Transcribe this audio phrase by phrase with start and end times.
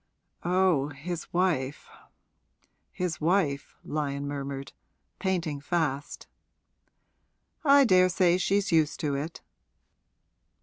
[0.43, 1.87] 'Oh, his wife
[2.91, 4.73] his wife!' Lyon murmured,
[5.19, 6.25] painting fast.
[7.63, 9.41] 'I daresay she's used to it.'